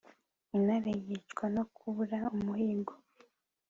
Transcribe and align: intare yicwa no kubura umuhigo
intare 0.55 0.91
yicwa 1.05 1.45
no 1.55 1.63
kubura 1.75 2.19
umuhigo 2.35 2.93